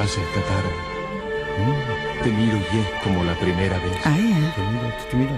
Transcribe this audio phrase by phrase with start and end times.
[0.00, 0.74] pasa esta tarde?
[1.60, 3.92] Mm, Te miro y es como la primera vez.
[4.04, 4.52] Ay, eh.
[4.56, 5.36] Te miro, te miro.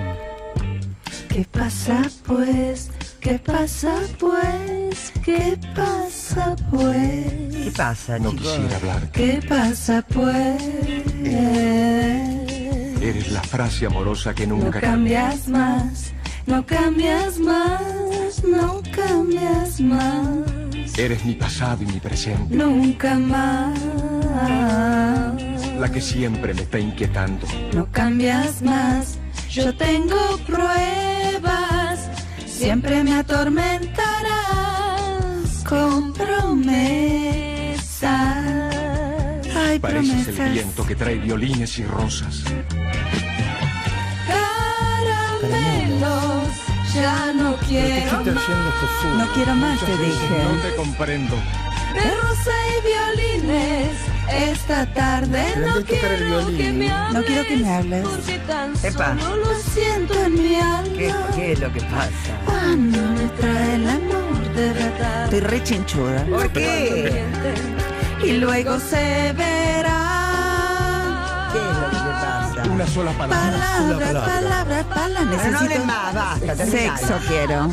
[1.29, 2.91] ¿Qué pasa pues?
[3.21, 5.13] ¿Qué pasa pues?
[5.25, 7.53] ¿Qué pasa pues?
[7.65, 8.47] ¿Qué pasa, No chicos?
[8.53, 9.11] quisiera hablar.
[9.13, 10.63] ¿Qué pasa pues?
[13.01, 15.23] Eres la frase amorosa que No nunca cambia.
[15.23, 16.13] cambias más,
[16.47, 22.55] no cambias más, no cambias más, Eres mi pasado y mi presente.
[22.55, 23.79] nunca más.
[25.79, 27.47] La que siempre me está inquietando.
[27.75, 29.19] No cambias más,
[29.51, 32.09] yo tengo pruebas,
[32.47, 34.05] siempre me atormentarás
[35.69, 37.93] con promesas.
[39.55, 42.45] Ay, Pareces el viento que trae violines y rosas.
[45.43, 46.49] Caramelos,
[46.95, 48.35] ya no ¿Pero quiero más.
[49.19, 50.69] No quiero más, te No dije.
[50.71, 51.37] te comprendo.
[51.95, 53.91] De rosa y violines,
[54.31, 57.15] esta tarde no quiero que me hables.
[57.15, 58.09] No quiero que me hables.
[58.09, 59.17] Porque tan Epa.
[59.19, 60.97] solo lo siento en mi alma.
[60.97, 62.11] ¿Qué, qué es lo que pasa?
[62.45, 65.25] Cuando me trae el amor de verdad.
[65.25, 66.25] Estoy re chinchuda.
[66.25, 67.25] ¿Por qué?
[68.25, 69.99] Y luego se verá.
[71.53, 72.71] ¿Qué es lo que te pasa?
[72.73, 73.51] Una sola palabra.
[73.51, 74.25] Palabras, palabra.
[74.25, 75.25] palabras, palabras.
[75.25, 76.67] No Necesito hables más, basta.
[76.67, 77.69] Sexo quiero.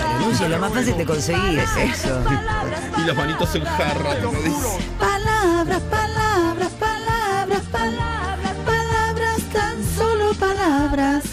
[0.00, 2.22] Ay, renuncie, lo más fácil de conseguir es eso.
[2.96, 4.20] Y las manitos en jarra.
[4.22, 4.78] como dice.
[4.98, 11.24] Palabras, palabras, palabras, palabras, palabras, tan solo palabras.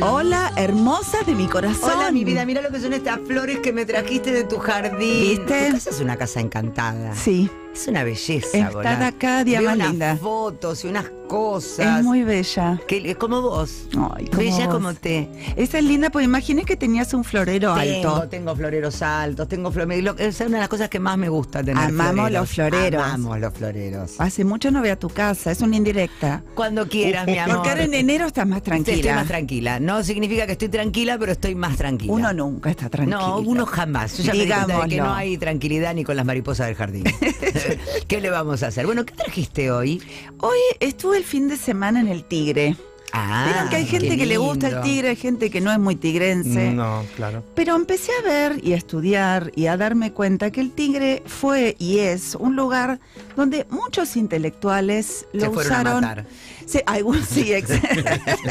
[0.00, 1.92] Hola, hermosa de mi corazón.
[1.98, 4.98] Hola, mi vida, mira lo que son estas flores que me trajiste de tu jardín.
[4.98, 5.66] ¿Viste?
[5.68, 7.14] Tu casa es una casa encantada.
[7.14, 9.12] Sí, Es una belleza, Está Volá.
[9.18, 10.16] cada día Veo más unas linda.
[10.16, 11.98] fotos y unas cosas.
[11.98, 12.80] es muy bella.
[12.86, 13.88] Que, es como vos.
[14.16, 14.74] Ay, como Bella vos.
[14.74, 15.28] como te.
[15.56, 18.28] Esa es linda, pues imaginé que tenías un florero Tengo, alto.
[18.28, 20.20] tengo floreros altos, tengo floreros.
[20.20, 21.82] Es una de las cosas que más me gusta tener.
[21.82, 23.02] Amamos los floreros.
[23.02, 24.12] Amamos los floreros.
[24.20, 26.44] Hace mucho no voy a tu casa, es una indirecta.
[26.54, 27.56] Cuando quieras, mi amor.
[27.56, 29.14] Porque ahora en enero estás más Estoy tranquila.
[29.16, 29.80] más tranquila.
[29.80, 32.12] No significa que estoy tranquila, pero estoy más tranquila.
[32.12, 33.18] Uno nunca está tranquilo.
[33.18, 34.16] No, uno jamás.
[34.18, 36.76] Yo ya me di cuenta de que no hay tranquilidad ni con las mariposas del
[36.76, 37.04] jardín.
[38.08, 38.86] ¿Qué le vamos a hacer?
[38.86, 40.02] Bueno, ¿qué trajiste hoy?
[40.40, 42.76] Hoy estuve el fin de semana en el Tigre.
[43.16, 45.78] Ah, Vieron que hay gente que le gusta el tigre, hay gente que no es
[45.78, 46.72] muy tigrense.
[46.72, 47.44] No, claro.
[47.54, 51.76] Pero empecé a ver y a estudiar y a darme cuenta que el Tigre fue
[51.78, 52.98] y es un lugar
[53.36, 56.00] donde muchos intelectuales lo Se fueron a usaron.
[56.00, 56.26] matar.
[56.66, 57.52] Sí, algunos sí,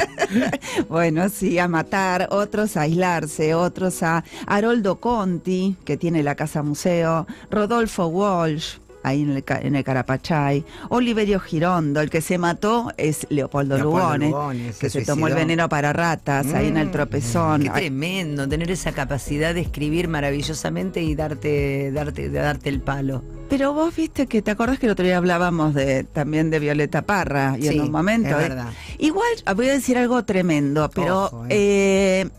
[0.90, 6.63] bueno, sí, a matar, otros a aislarse, otros a Haroldo Conti, que tiene la casa
[6.63, 12.37] museo, Rodolfo Walsh, ahí en el, ca- en el Carapachay, Oliverio Girondo, el que se
[12.37, 16.67] mató es Leopoldo, Leopoldo Lugones, Lugones, que se se tomó el veneno para ratas, ahí
[16.67, 17.61] en el Mm, tropezón.
[17.63, 23.23] Qué tremendo tener esa capacidad de escribir maravillosamente y darte, darte, de darte el palo.
[23.49, 27.01] Pero vos viste que te acordás que el otro día hablábamos de también de Violeta
[27.03, 28.29] Parra y Sí, en un momento.
[28.29, 28.69] es eh, verdad.
[28.97, 32.29] Igual ah, voy a decir algo tremendo, pero Ojo, eh,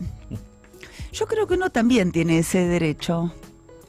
[1.13, 3.33] yo creo que uno también tiene ese derecho.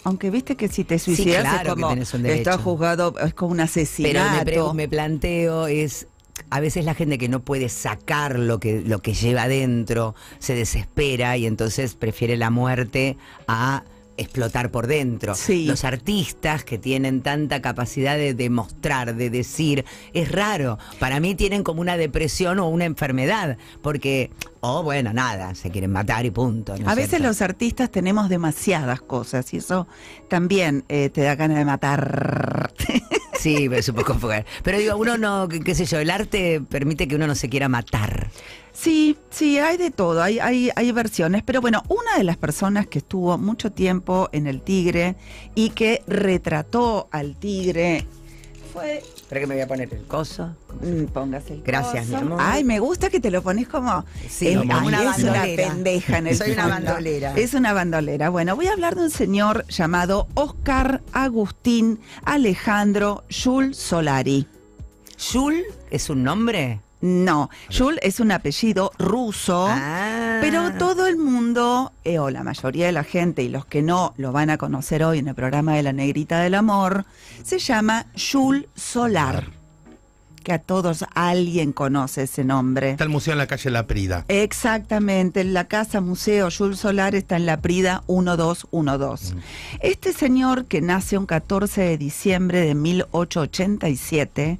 [0.07, 3.65] Aunque viste que si te suicidas claro es como está juzgado, es como un Pero
[3.65, 4.37] asesinato.
[4.39, 6.07] me, pre- me planteo es
[6.51, 10.55] a veces la gente que no puede sacar lo que, lo que lleva adentro se
[10.55, 13.17] desespera y entonces prefiere la muerte
[13.49, 13.83] a
[14.17, 15.35] explotar por dentro.
[15.35, 15.67] Sí.
[15.67, 20.79] Los artistas que tienen tanta capacidad de demostrar, de decir, es raro.
[20.99, 25.93] Para mí tienen como una depresión o una enfermedad, porque, oh, bueno, nada, se quieren
[25.93, 26.77] matar y punto.
[26.77, 27.29] ¿no a es veces cierto?
[27.29, 29.87] los artistas tenemos demasiadas cosas y eso
[30.29, 32.73] también eh, te da ganas de matar.
[33.47, 34.51] Sí, un poco fuerte.
[34.65, 37.49] Pero digo, uno no, qué, qué sé yo, el arte permite que uno no se
[37.49, 38.29] quiera matar.
[38.73, 42.89] Sí, sí, hay de todo, hay, hay, hay versiones, pero bueno, una de las personas
[42.89, 45.15] que estuvo mucho tiempo en el tigre
[45.55, 48.05] y que retrató al tigre
[48.73, 49.05] fue...
[49.27, 50.55] Espera que me voy a poner el coso.
[50.81, 52.17] Mm, Póngase el Gracias, coso.
[52.19, 52.39] mi amor.
[52.41, 54.05] Ay, me gusta que te lo pones como...
[54.29, 55.69] Sí, como una es una bandolera.
[55.69, 57.33] pendeja en el Soy una bandolera.
[57.35, 58.29] Es una bandolera.
[58.31, 64.47] Bueno, voy a hablar de un señor llamado Oscar Agustín Alejandro Jules Solari.
[65.33, 66.81] ¿Yul es un nombre?
[67.07, 69.69] No, Jules es un apellido ruso.
[69.69, 70.39] Ah.
[70.41, 74.13] Pero todo el mundo, eh, o la mayoría de la gente, y los que no
[74.17, 77.05] lo van a conocer hoy en el programa de La Negrita del Amor,
[77.45, 79.53] se llama Jules Solar.
[80.43, 82.91] Que a todos alguien conoce ese nombre.
[82.91, 84.25] Está el museo en la calle La Prida.
[84.27, 89.37] Exactamente, en la casa museo Jules Solar está en la Prida 1212.
[89.81, 94.59] Este señor que nace un 14 de diciembre de 1887,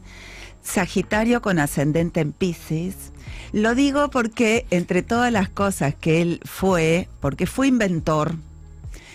[0.67, 3.13] Sagitario con ascendente en Pisces,
[3.53, 8.35] lo digo porque entre todas las cosas que él fue, porque fue inventor,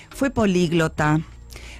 [0.09, 1.19] fue políglota,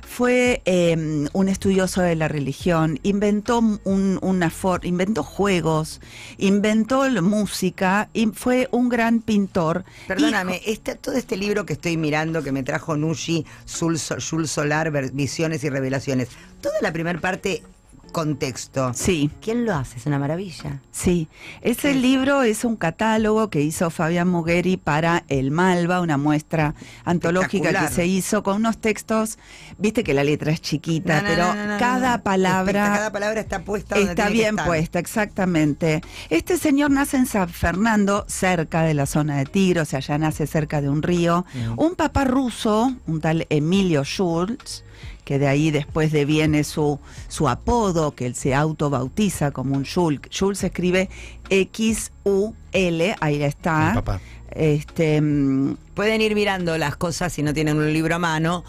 [0.06, 6.02] fue eh, un estudioso de la religión, inventó un- una for- inventó juegos,
[6.38, 9.86] inventó música y fue un gran pintor.
[10.10, 14.92] Perdóname, Hijo- este, todo este libro que estoy mirando que me trajo Nushi, Sul Solar,
[15.14, 16.28] Visiones y Revelaciones,
[16.60, 17.64] toda la primera parte,
[18.12, 18.92] contexto.
[18.94, 19.30] Sí.
[19.42, 19.98] ¿Quién lo hace?
[19.98, 20.80] Es una maravilla.
[20.92, 21.28] Sí,
[21.62, 26.76] ese libro es un catálogo que hizo Fabián Mugueri para El Malva, una muestra
[27.06, 29.38] antológica que se hizo con unos textos,
[29.78, 33.40] viste que la letra es chiquita, No, pero no, no, no, cada palabra Cada palabra
[33.42, 34.68] está puesta donde está tiene que bien estar.
[34.68, 36.02] puesta, exactamente.
[36.30, 40.18] Este señor nace en San Fernando, cerca de la zona de Tigre, o sea, ya
[40.18, 41.46] nace cerca de un río.
[41.78, 44.84] Un papá ruso, un tal Emilio Schultz,
[45.26, 50.30] que de ahí después deviene su, su apodo, que él se autobautiza como un Schultz.
[50.30, 51.10] Schultz se escribe
[51.50, 53.92] X-U-L, ahí está.
[53.96, 54.20] Papá.
[54.52, 58.64] Este, mm, Pueden ir mirando las cosas si no tienen un libro a mano,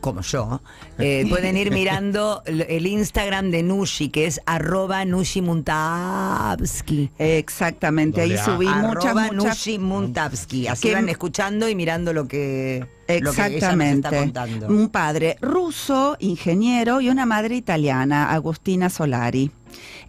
[0.00, 0.60] como yo.
[0.98, 7.10] eh, pueden ir mirando el Instagram de Nushi, que es arroba Nushi Muntabsky.
[7.18, 10.66] exactamente, ahí subí muchas, muchas Nushi Muntabsky.
[10.68, 12.86] Así Que- van escuchando y mirando lo que,
[13.20, 14.08] lo que ella nos Exactamente.
[14.08, 14.66] está contando.
[14.68, 19.50] Un padre ruso, ingeniero, y una madre italiana, Agustina Solari.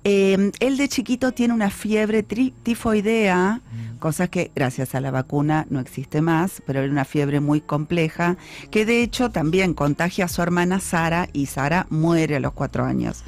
[0.04, 3.62] Eh, él de chiquito tiene una fiebre tifoidea,
[4.00, 8.38] cosas que gracias a la vacuna no existe más, pero era una fiebre muy compleja,
[8.72, 12.84] que de hecho también contagia a su hermana Sara y Sara muere a los cuatro
[12.84, 13.24] años.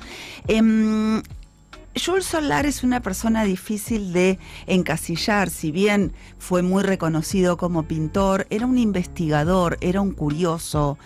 [0.48, 1.22] Em,
[1.96, 8.48] Jules Solar es una persona difícil de encasillar, si bien fue muy reconocido como pintor,
[8.50, 10.98] era un investigador, era un curioso,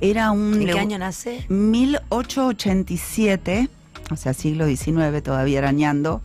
[0.00, 0.54] era un...
[0.60, 1.46] ¿En qué año nace?
[1.48, 3.70] 1887,
[4.10, 6.20] o sea, siglo XIX, todavía arañando.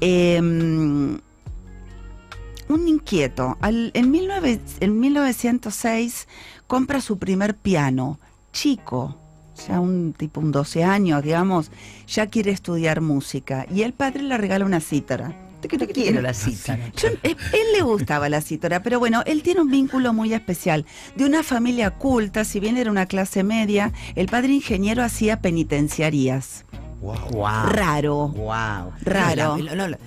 [0.00, 0.38] eh,
[2.68, 3.56] un inquieto.
[3.60, 6.26] Al- en, 19 en 1906
[6.66, 8.18] compra su primer piano,
[8.52, 9.16] chico,
[9.56, 11.70] sea, un tipo, un 12 años, digamos,
[12.06, 13.66] ya quiere estudiar música.
[13.72, 15.34] Y el padre le regala una cítara.
[15.60, 16.78] Te quiero la cita.
[16.96, 20.84] Yo- eh, él le gustaba la cítara, pero bueno, él tiene un vínculo muy especial.
[21.16, 26.64] De una familia culta, si bien era una clase media, el padre ingeniero hacía penitenciarías.
[27.00, 27.16] Wow.
[27.32, 27.46] Wow.
[27.70, 28.28] Raro.
[28.28, 28.92] Wow.
[29.02, 29.56] Raro.
[29.56, 29.98] No, la- no, la-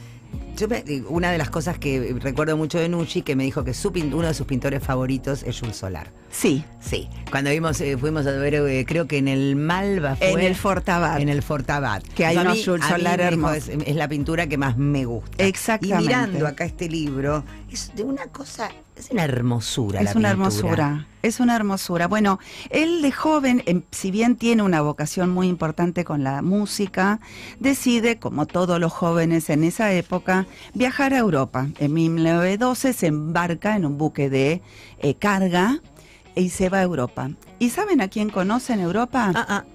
[0.60, 3.74] yo me- una de las cosas que recuerdo mucho de Nucci que me dijo que
[3.74, 6.12] su uno de sus pintores favoritos es Jules Solar.
[6.32, 10.32] Sí, Sí, cuando vimos, eh, fuimos a ver, eh, creo que en el Malva fue.
[10.32, 11.20] en el Fortabat.
[11.20, 12.04] En el Fortabat.
[12.10, 13.70] Que hay unos Jules Solar hermosos.
[13.70, 15.44] Es, es la pintura que más me gusta.
[15.44, 16.04] Exactamente.
[16.04, 20.02] Y mirando acá este libro, es de una cosa, es una hermosura.
[20.04, 20.50] la Es una pintura.
[20.50, 22.08] hermosura, es una hermosura.
[22.08, 22.38] Bueno,
[22.70, 27.22] él de joven, em, si bien tiene una vocación muy importante con la música,
[27.60, 31.68] decide, como todos los jóvenes en esa época, viajar a Europa.
[31.80, 34.62] En 1912 se embarca en un buque de
[35.00, 35.80] eh, carga
[36.36, 37.32] y se va a Europa.
[37.58, 39.32] ¿Y saben a quién conoce en Europa?
[39.34, 39.66] Ah, ah.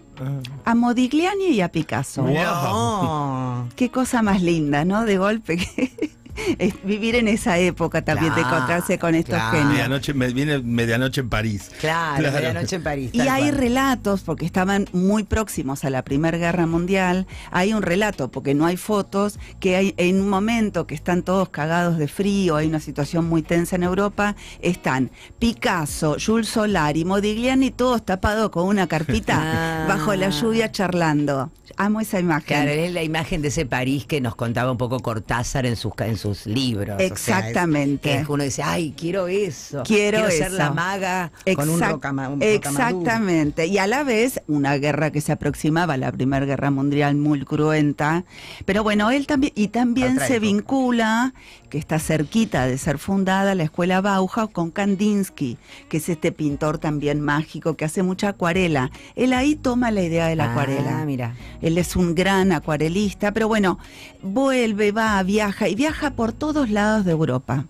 [0.65, 2.23] A Modigliani y a Picasso.
[2.23, 3.69] Wow.
[3.75, 5.05] Qué cosa más linda, ¿no?
[5.05, 6.13] De golpe que
[6.59, 9.51] es vivir en esa época también, de encontrarse con estos claro.
[9.53, 9.73] genios.
[9.73, 11.71] Medianoche, me, viene medianoche en París.
[11.81, 12.37] Claro, Claro.
[12.37, 13.11] medianoche en París.
[13.13, 13.57] Y hay cual.
[13.57, 18.67] relatos, porque estaban muy próximos a la Primera Guerra Mundial, hay un relato, porque no
[18.67, 22.81] hay fotos, que hay en un momento que están todos cagados de frío, hay una
[22.81, 29.35] situación muy tensa en Europa, están Picasso, Jules Solari, Modigliani, todos tapados con una carpita
[29.37, 29.85] Ah.
[29.89, 31.51] bajo la lluvia charlando.
[31.77, 32.47] Amo esa imagen.
[32.47, 35.95] Claro, es la imagen de ese París que nos contaba un poco Cortázar en sus,
[35.95, 36.95] ca- en sus libros.
[36.97, 38.15] o sea, es- Exactamente.
[38.15, 39.83] es uno dice, ay, quiero eso.
[39.85, 40.57] Quiero ser eso.
[40.59, 42.47] la maga con un rocama, un rocamaduro".
[42.55, 43.67] Exactamente.
[43.67, 48.25] Y a la vez, una guerra que se aproximaba, la Primera Guerra Mundial muy cruenta.
[48.65, 50.47] Pero bueno, él también, y también Otra se época.
[50.49, 51.35] vincula,
[51.71, 56.79] que está cerquita de ser fundada, la escuela Bauhaus con Kandinsky, que es este pintor
[56.79, 58.91] también mágico que hace mucha acuarela.
[59.17, 61.05] Él ahí toma la idea de la Ah, acuarela.
[61.05, 61.35] mira.
[61.63, 63.79] Él es un gran acuarelista, pero bueno,
[64.23, 67.67] vuelve, va, viaja y viaja por todos lados de Europa.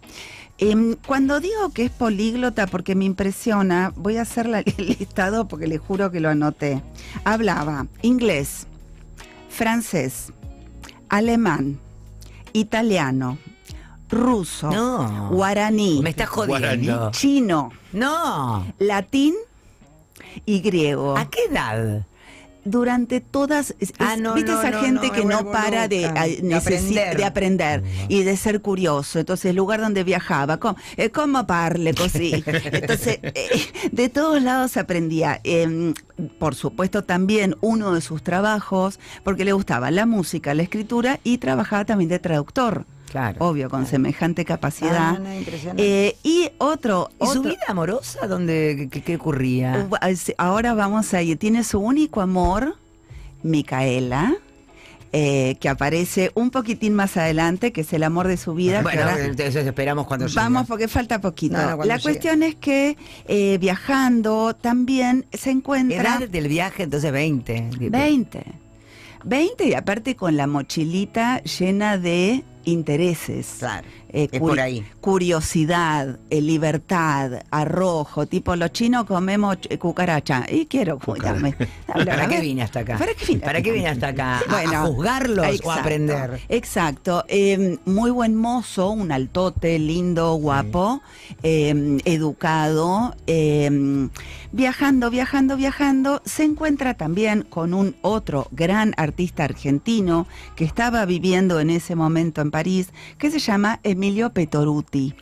[0.58, 5.48] Em, cuando digo que es políglota, porque me impresiona, voy a hacer la- el listado
[5.48, 6.80] porque le juro que lo anoté.
[7.24, 8.66] Hablaba inglés,
[9.48, 10.32] francés,
[11.08, 11.80] alemán,
[12.52, 13.38] italiano,
[14.08, 15.28] ruso, No.
[15.30, 17.10] guaraní, Me estás jodiendo.
[17.10, 18.64] chino, No.
[18.78, 19.34] latín
[20.46, 22.06] y griego ¿A qué edad?
[22.64, 25.88] Durante todas es- Ah, es- no, viste no, esa no, gente no, que no para
[25.88, 26.56] de, a- De necesi-
[26.98, 27.16] aprender.
[27.16, 29.18] de aprender y de ser curioso.
[29.18, 33.48] Entonces el lugar donde viajaba ¿cómo, eh, cómo parle così entonces eh,
[33.92, 35.40] de todos lados aprendía.
[35.44, 35.94] Em,
[36.38, 41.38] por supuesto también uno de sus trabajos porque le gustaba la música la escritura y
[41.38, 43.46] trabajaba también de traductor Claro.
[43.46, 45.14] obvio, con semejante capacidad.
[45.14, 46.08] Ah, no, impresionante.
[46.08, 49.86] Eh, y otro, ¿Y su vida amorosa dónde qué, qué ocurría?
[49.88, 51.38] Uh, es- Ahora vamos a ir.
[51.38, 52.74] Tiene su único amor,
[53.44, 54.34] Micaela,
[55.12, 58.82] eh, que aparece un poquitín más adelante, que es el amor de su vida.
[58.82, 60.40] bueno, ahora- entonces esperamos cuando llegue.
[60.40, 61.54] Vamos, porque falta poquito.
[61.56, 62.02] No, no, cuando La llegue.
[62.02, 62.96] cuestión es que
[63.28, 66.16] eh, viajando también se encuentra...
[66.18, 67.70] Edad del viaje, entonces 20.
[67.90, 68.44] 20.
[69.24, 73.62] 20 y aparte con la mochilita llena de intereses.
[74.16, 74.86] Eh, es curi- por ahí.
[75.00, 80.46] Curiosidad, eh, libertad, arrojo, tipo los chinos comemos ch- cucaracha.
[80.48, 81.56] Y quiero cuidarme.
[81.86, 82.96] ¿Para qué vine hasta acá?
[82.96, 83.40] ¿Para qué vine?
[83.40, 84.40] ¿Para qué vine hasta acá?
[84.48, 86.40] ¿A- a juzgarlos o a exacto, aprender?
[86.48, 87.24] Exacto.
[87.26, 91.02] Eh, muy buen mozo, un altote, lindo, guapo,
[91.42, 93.16] eh, educado.
[93.26, 94.08] eh,
[94.52, 101.58] viajando, viajando, viajando, se encuentra también con un otro gran artista argentino que estaba viviendo
[101.58, 104.03] en ese momento en París, que se llama Emilio
[104.34, 105.14] Petoruti.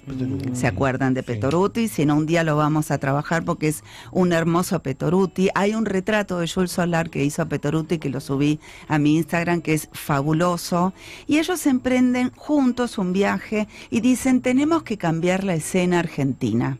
[0.54, 1.86] ¿Se acuerdan de Petoruti?
[1.86, 5.50] Si no, un día lo vamos a trabajar porque es un hermoso Petoruti.
[5.54, 8.58] Hay un retrato de Jules Solar que hizo Petoruti que lo subí
[8.88, 10.92] a mi Instagram que es fabuloso.
[11.28, 16.76] Y ellos emprenden juntos un viaje y dicen, tenemos que cambiar la escena argentina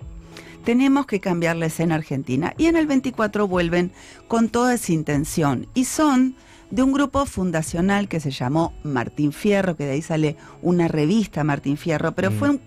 [0.65, 2.55] tenemos que cambiar la escena argentina.
[2.57, 3.91] Y en el 24 vuelven
[4.29, 5.67] con toda esa intención.
[5.75, 6.37] Y son
[6.73, 11.45] de un grupo fundacional que se llamó Martín Fierro, que de ahí sale una revista
[11.45, 12.61] Martín Fierro, pero fue un-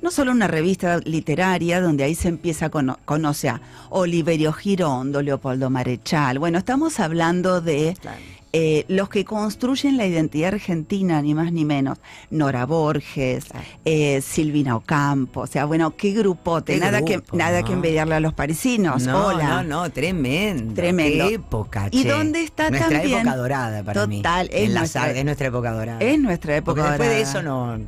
[0.00, 3.60] no solo una revista literaria donde ahí se empieza a cono- conocer a
[3.90, 6.38] Oliverio Girondo, Leopoldo Marechal.
[6.38, 8.16] Bueno, estamos hablando de Claro.
[8.52, 11.98] Eh, los que construyen la identidad argentina, ni más ni menos.
[12.30, 13.44] Nora Borges,
[13.84, 17.66] eh, Silvina Ocampo, o sea, bueno, qué grupote, Qué nada, grupo, que, nada ¿no?
[17.66, 19.02] que envidiarle a los parisinos.
[19.04, 19.62] No, Hola.
[19.62, 20.74] no, no, tremendo.
[20.74, 21.28] Tremendo.
[21.28, 22.08] Qué época, ¿Y che.
[22.08, 23.18] dónde está nuestra también?
[23.20, 24.16] época dorada para mí.
[24.18, 26.00] Total, es En la nuestra- sal- es nuestra época dorada.
[26.00, 27.30] Es nuestra época Porque después de dorada.
[27.30, 27.42] eso
[27.78, 27.84] no.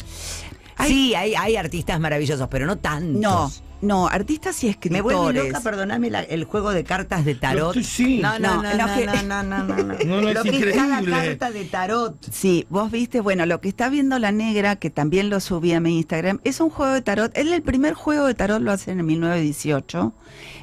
[0.80, 3.20] Hay- sí, hay, hay artistas maravillosos, pero no tantos.
[3.20, 3.50] No,
[3.82, 5.02] no, artistas y Me escritores.
[5.04, 7.74] vuelve loca, perdoname, la- el juego de cartas de tarot.
[7.76, 8.18] Lo- sí.
[8.20, 9.94] No, no, no, No, no, lo que- no, no, no, no, no.
[10.04, 12.16] No, no, es Lo que es cada carta de tarot.
[12.30, 15.80] Sí, vos viste, bueno, lo que está viendo la negra, que también lo subí a
[15.80, 17.36] mi Instagram, es un juego de tarot.
[17.36, 20.12] Él el primer juego de tarot lo hace en 1918.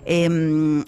[0.06, 0.26] Eh,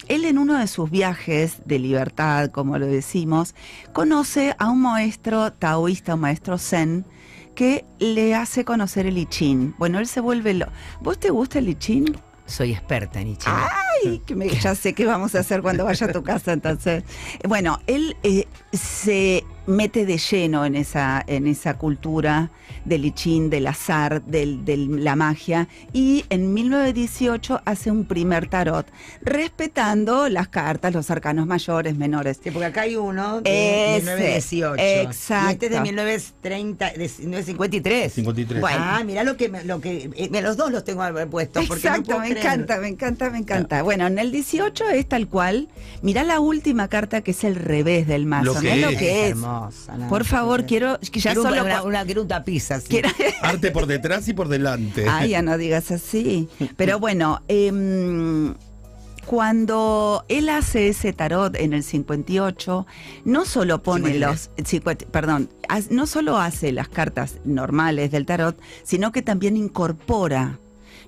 [0.08, 3.54] él en uno de sus viajes de libertad, como lo decimos,
[3.92, 7.04] conoce a un maestro taoísta, un maestro zen,
[7.60, 9.74] que le hace conocer el I Ching.
[9.76, 10.54] Bueno, él se vuelve...
[10.54, 10.66] Lo...
[11.02, 12.16] ¿Vos te gusta el I Ching?
[12.46, 13.52] Soy experta en I Ching.
[14.02, 17.04] Ay, que me- ya sé qué vamos a hacer cuando vaya a tu casa, entonces.
[17.46, 22.50] Bueno, él eh, se mete de lleno en esa, en esa cultura
[22.84, 28.86] del lichín, del azar, del- de la magia, y en 1918 hace un primer tarot,
[29.22, 32.38] respetando las cartas, los arcanos mayores, menores.
[32.42, 34.82] Sí, porque acá hay uno de Ese, 1918.
[35.08, 35.48] exacto.
[35.48, 38.12] Y este es de 1930, de 1953.
[38.12, 38.60] 53.
[38.60, 38.76] Bueno.
[38.80, 41.00] Ah, mira lo que, me- lo que eh, los dos los tengo
[41.30, 41.68] puestos.
[41.68, 42.38] no Exacto, me creer.
[42.38, 43.82] encanta, me encanta, me encanta.
[43.82, 45.68] Bueno, en el 18 es tal cual.
[46.02, 48.44] Mirá la última carta que es el revés del mazo.
[48.46, 48.98] Lo que mirá lo es.
[48.98, 49.36] que es.
[49.60, 52.88] Hermosa, no, Por favor, quiero que ya quiero solo una, una, quiero un tapiz así.
[52.88, 53.10] quiero-
[53.42, 55.06] Arte por detrás y por delante.
[55.08, 56.48] Ay, ya no digas así.
[56.76, 58.54] Pero bueno, em,
[59.26, 62.86] cuando él hace ese tarot en el 58,
[63.24, 64.50] no solo pone 53.
[64.56, 65.50] los, 50 perdón,
[65.90, 70.58] no solo hace las cartas normales del tarot, sino que también incorpora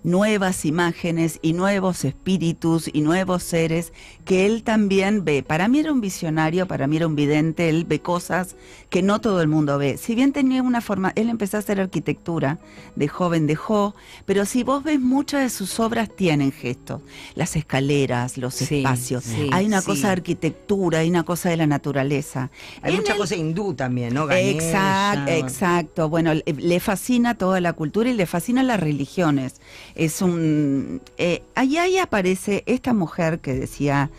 [0.05, 3.93] nuevas imágenes y nuevos espíritus y nuevos seres
[4.25, 5.43] que él también ve.
[5.43, 8.57] Para mí era un visionario, para mí era un vidente, él ve cosas
[8.91, 9.97] que no todo el mundo ve.
[9.99, 12.59] Si bien tenía una forma, él empezó a hacer arquitectura,
[12.97, 13.95] de joven dejó,
[14.27, 17.01] pero si vos ves muchas de sus obras tienen gestos,
[17.35, 19.87] las escaleras, los Sí, espacios, sí, hay una sí.
[19.87, 22.51] cosa de arquitectura, hay una cosa de la naturaleza.
[22.83, 24.31] Hay En mucha el- cosa hindú también, ¿no?
[24.31, 25.39] Exacto, Ganesha.
[25.39, 26.09] exacto.
[26.09, 29.55] Bueno, le, le fascina toda la cultura y le fascinan las religiones.
[29.95, 31.01] Es un.
[31.19, 34.11] Eh, ahí, ahí aparece esta mujer que decía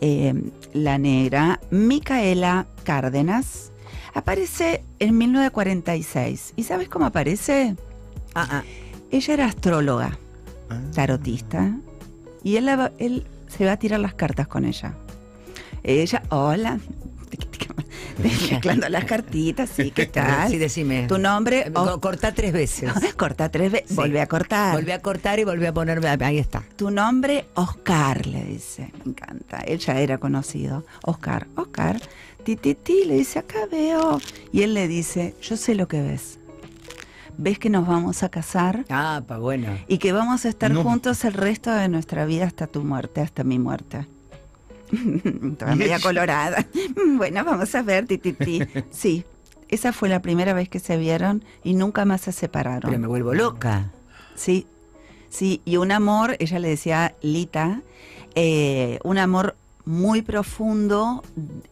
[0.00, 0.34] eh,
[0.72, 3.72] la negra, Micaela Cárdenas.
[4.14, 6.52] Aparece en 1946.
[6.56, 7.76] ¿Y sabes cómo aparece?
[8.34, 8.62] Ah, ah.
[9.10, 10.18] Ella era astróloga,
[10.70, 10.80] Ah.
[10.94, 11.76] tarotista,
[12.42, 14.94] y él se va a tirar las cartas con ella.
[15.82, 16.78] Ella, hola,
[18.50, 20.48] mezclando las cartitas, sí, ¿qué tal?
[20.50, 21.06] Sí, decime.
[21.08, 22.92] Tu nombre, Eh, oh, co- Cortá tres veces.
[23.16, 24.16] corta tres veces, Sí.
[24.18, 24.74] a cortar.
[24.74, 26.08] Volví a cortar y volví a ponerme.
[26.24, 26.62] Ahí está.
[26.76, 28.92] Tu nombre, Oscar, le dice.
[29.04, 29.58] Me encanta.
[29.66, 30.84] Él ya era conocido.
[31.04, 32.00] Oscar, Oscar.
[32.44, 34.20] Ti, ti, ti, le dice, acá veo.
[34.52, 36.38] Y él le dice, yo sé lo que ves.
[37.38, 39.68] Ves que nos vamos a casar Ah, pa, bueno.
[39.88, 40.82] y que vamos a estar No.
[40.82, 44.06] juntos el resto de nuestra vida hasta tu muerte, hasta mi muerte.
[45.58, 46.66] Toda media colorada.
[47.16, 48.62] Bueno, vamos a ver, ti, ti, ti.
[48.90, 49.24] Sí,
[49.68, 52.90] esa fue la primera vez que se vieron y nunca más se separaron.
[52.90, 53.90] Pero me vuelvo loca.
[54.34, 54.66] Sí,
[55.28, 57.82] sí, y un amor, ella le decía Lita,
[58.34, 61.22] eh, un amor muy profundo,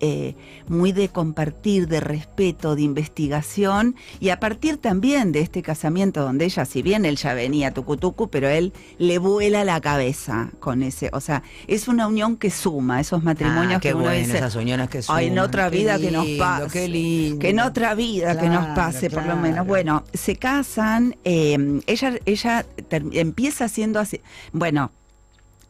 [0.00, 0.34] eh,
[0.68, 6.44] muy de compartir, de respeto, de investigación, y a partir también de este casamiento donde
[6.44, 10.82] ella, si bien él ya venía a Tucutucu, pero él le vuela la cabeza con
[10.82, 14.38] ese, o sea, es una unión que suma, esos matrimonios Ah, que uno bueno, dice,
[14.38, 16.68] esas uniones que Ay, en suman, otra vida que nos pase.
[16.72, 17.38] qué lindo.
[17.38, 19.66] Que en otra vida que nos Claro, pase, por lo menos.
[19.66, 22.66] Bueno, se casan, eh, ella, ella
[23.12, 24.20] empieza haciendo así.
[24.52, 24.90] Bueno,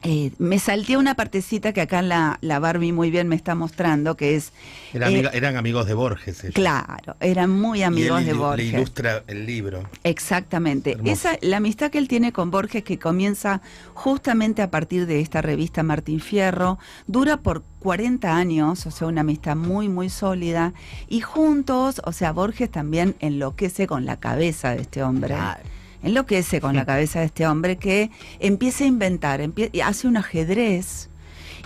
[0.03, 4.17] eh, me salté una partecita que acá la, la Barbie muy bien me está mostrando,
[4.17, 4.53] que es.
[4.95, 6.43] Era eh, eran amigos de Borges.
[6.45, 6.55] ellos.
[6.55, 8.73] Claro, eran muy Y él amigos de ilu- Le Borges.
[8.73, 9.83] ilustra el libro.
[10.05, 10.93] Exactamente.
[10.93, 11.13] Hermoso.
[11.13, 13.61] Esa, la amistad que él tiene con Borges, que comienza
[13.95, 19.23] justamente a partir de esta revista Martín Fierro, dura por 40 años, o sea, una
[19.23, 20.73] amistad muy, muy sólida.
[21.09, 25.35] Y juntos, o sea, Borges también enloquece con la cabeza de este hombre.
[25.35, 25.61] Claro.
[26.03, 29.41] Enloquece con la cabeza de este hombre que empieza a inventar,
[29.85, 31.09] hace un ajedrez.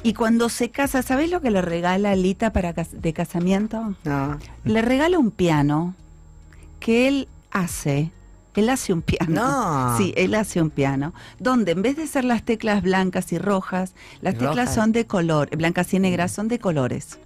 [0.02, 3.94] Y cuando se casa, ¿sabés lo que le regala a Lita para cas- de casamiento?
[4.04, 4.38] No.
[4.64, 5.94] Le regala un piano
[6.80, 8.10] que él hace.
[8.54, 9.34] Él hace un piano.
[9.34, 9.96] No.
[9.98, 11.12] Sí, él hace un piano.
[11.40, 14.74] Donde en vez de ser las teclas blancas y rojas, las teclas Rojas.
[14.74, 17.18] son de color, blancas y negras son de colores.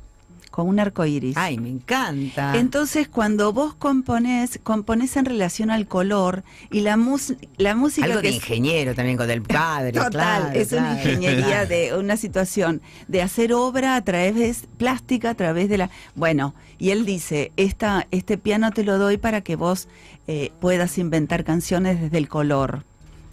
[0.58, 1.36] Con un arco iris.
[1.36, 2.56] Ay, me encanta.
[2.58, 8.20] Entonces, cuando vos componés, componés en relación al color y la, mus- la música Algo
[8.20, 9.92] que de es- ingeniero también con el padre.
[9.92, 11.68] Total, claro, es una ingeniería claro.
[11.68, 15.90] de una situación de hacer obra a través de plástica, a través de la...
[16.16, 19.86] Bueno, y él dice, Esta, este piano te lo doy para que vos
[20.26, 22.82] eh, puedas inventar canciones desde el color.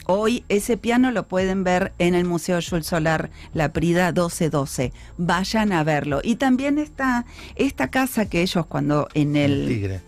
[0.06, 4.94] Hoy ese piano lo pueden ver en el Museo Jules Solar, La Prida 1212.
[5.18, 6.22] Vayan a verlo.
[6.24, 10.02] Y también está esta casa que ellos cuando en el Tigre.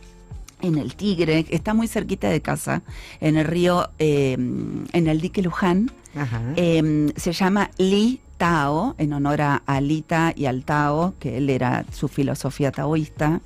[0.61, 2.81] en el Tigre, está muy cerquita de casa,
[3.21, 6.41] en el río, eh, en el dique Luján, Ajá.
[6.55, 11.49] eh, se llama Li Tao, en honor a, a Lita y al Tao, que él
[11.49, 13.41] era su filosofía taoísta.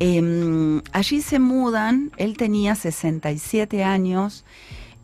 [0.00, 4.44] Eh, allí se mudan, él tenía 67 años,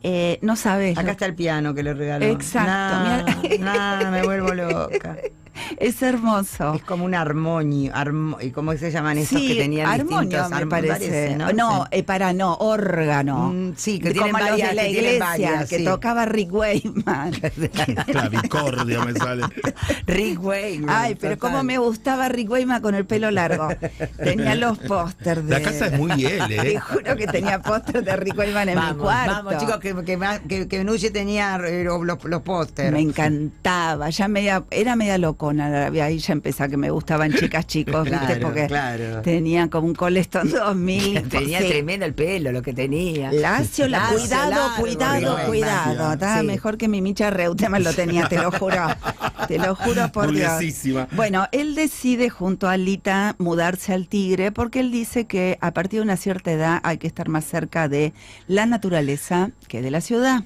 [0.03, 0.97] eh, no sabes.
[0.97, 2.25] Acá lo- está el piano que le regaló.
[2.27, 5.17] Exacto, no, me vuelvo loca.
[5.79, 6.75] Es hermoso.
[6.75, 10.51] Es como un armonio, armo, ¿y cómo se llaman esos Sí, que tenían armonio distintos
[10.61, 11.37] me parece.
[11.37, 11.53] ¿no?
[11.53, 11.89] No, Sí.
[11.99, 13.51] eh, para no, órgano.
[13.53, 15.85] Mm, sí, que tienen Como varias- de la que iglesia, varias, que sí.
[15.85, 17.33] tocaba Rick Wayman.
[18.07, 19.43] Clavicordio me sale.
[20.07, 20.87] Rick Wayne.
[20.89, 21.51] Ay, pero total.
[21.53, 23.69] cómo me gustaba Rick Wayman con el pelo largo.
[24.17, 25.51] Tenía los pósters de...
[25.51, 26.81] La casa es muy él, Te ¿eh?
[26.81, 29.33] juro que tenía pósters de Rick Wayman en mi cuarto.
[29.45, 30.19] vamos, chicos, que, que,
[30.49, 32.93] que, que Nuche tenía eh, los, los pósteres.
[32.93, 35.19] Me encantaba, ya media, era media
[35.53, 38.37] locona, ahí ya empezaba que me gustaban chicas chicos, ¿viste?
[38.37, 39.23] Porque claro.
[39.23, 41.23] tenía como un Coleston 2000.
[41.29, 41.69] tenía sí.
[41.69, 43.33] tremendo el pelo, lo que tenía.
[43.33, 46.13] Lacio, la, Lacio, cuidado, largo, cuidado, cuidado.
[46.13, 46.47] Estaba Sí.
[46.47, 48.87] mejor que mi Micha Reutemann lo tenía, te lo juro.
[49.49, 50.63] Te lo juro por Dios.
[51.13, 56.01] Bueno, él decide junto a Lita mudarse al Tigre porque él dice que a partir
[56.01, 58.13] de una cierta edad hay que estar más cerca de
[58.47, 60.45] la naturaleza que de la ciudad.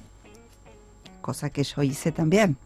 [1.21, 2.57] Cosa que yo hice también.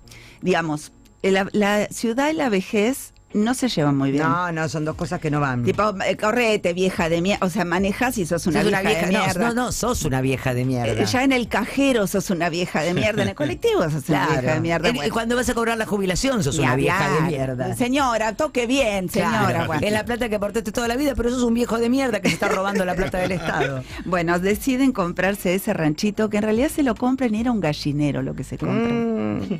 [0.42, 0.92] Digamos,
[1.24, 4.24] la, la ciudad y la vejez no se llevan muy bien.
[4.24, 5.64] No, no, son dos cosas que no van.
[5.64, 7.46] Tipo, eh, correte, vieja de mierda.
[7.46, 9.48] O sea, manejas y sos una, Sos vieja, de no, mierda.
[9.50, 10.94] No, no, sos una vieja de mierda.
[11.04, 14.26] Eh, Ya en el cajero sos una vieja de mierda, en el colectivo sos una
[14.26, 14.32] Claro.
[14.42, 14.90] vieja de mierda.
[14.90, 17.76] En- Bueno, Cuando vas a cobrar la jubilación sos una vieja de mierda.
[17.76, 19.66] Señora, toque bien, señora.
[19.66, 19.74] Claro.
[19.86, 22.30] Es la plata que aportaste toda la vida, pero sos un viejo de mierda que
[22.30, 23.84] se está robando la plata del Estado.
[24.06, 28.24] Bueno, deciden comprarse ese ranchito que en realidad se lo compran y era un gallinero
[28.24, 29.38] lo que se compran.
[29.42, 29.60] Mm.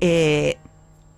[0.00, 0.58] Eh,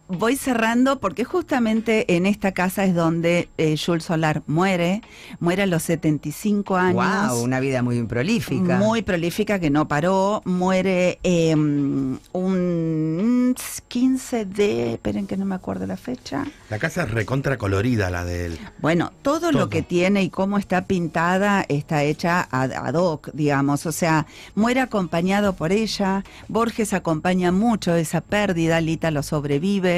[0.08, 5.02] voy cerrando porque justamente en esta casa es donde eh, Jules Solar muere,
[5.40, 7.30] muere a los 75 años.
[7.30, 8.78] Wow, una vida muy prolífica.
[8.78, 10.42] Muy prolífica que no paró.
[10.44, 13.54] Muere eh, un
[13.88, 14.92] 15 de.
[14.94, 16.44] Esperen que no me acuerdo la fecha.
[16.70, 18.58] La casa es recontra colorida, la de él.
[18.78, 19.52] Bueno, todo, Todo.
[19.52, 23.86] lo que tiene y cómo está pintada está hecha ad, ad hoc, digamos.
[23.86, 26.24] O sea, muere acompañado por ella.
[26.48, 28.80] Borges acompaña mucho esa pérdida.
[28.80, 29.95] Lita lo sobrevive.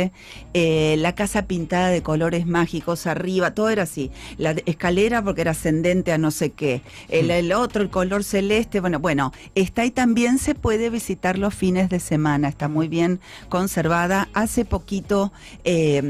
[0.54, 4.10] Eh, la casa pintada de colores mágicos arriba, todo era así.
[4.36, 6.82] La escalera porque era ascendente a no sé qué.
[7.08, 8.80] El, el otro, el color celeste.
[8.80, 12.48] Bueno, bueno, está y también se puede visitar los fines de semana.
[12.48, 14.28] Está muy bien conservada.
[14.32, 15.32] Hace poquito
[15.64, 16.02] eh,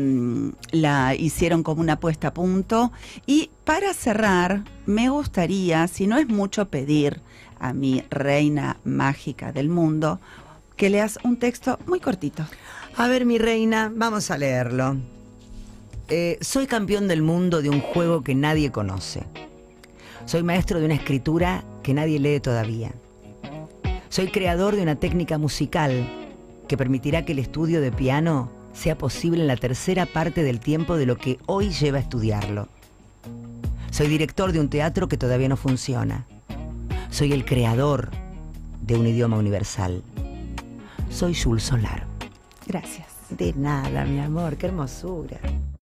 [0.70, 2.92] la hicieron como una puesta a punto.
[3.26, 7.20] Y para cerrar, me gustaría, si no es mucho pedir
[7.60, 10.20] a mi reina mágica del mundo,
[10.78, 12.46] que leas un texto muy cortito.
[12.96, 14.96] A ver, mi reina, vamos a leerlo.
[16.08, 19.24] Eh, soy campeón del mundo de un juego que nadie conoce.
[20.24, 22.92] Soy maestro de una escritura que nadie lee todavía.
[24.08, 26.08] Soy creador de una técnica musical
[26.68, 30.96] que permitirá que el estudio de piano sea posible en la tercera parte del tiempo
[30.96, 32.68] de lo que hoy lleva a estudiarlo.
[33.90, 36.26] Soy director de un teatro que todavía no funciona.
[37.10, 38.10] Soy el creador
[38.80, 40.04] de un idioma universal.
[41.10, 42.06] Soy Jules Solar.
[42.66, 43.06] Gracias.
[43.30, 45.38] De nada, mi amor, qué hermosura.